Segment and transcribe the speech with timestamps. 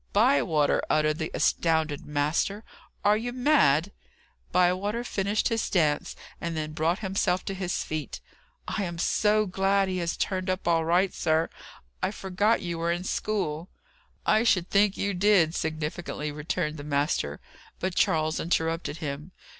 [0.13, 2.63] "Bywater!" uttered the astounded master.
[3.05, 3.91] "Are you mad?"
[4.51, 8.19] Bywater finished his dance, and then brought himself to his feet.
[8.67, 11.49] "I am so glad he has turned up all right, sir.
[12.01, 13.69] I forgot you were in school."
[14.25, 17.39] "I should think you did," significantly returned the master.
[17.79, 19.33] But Charles interrupted him.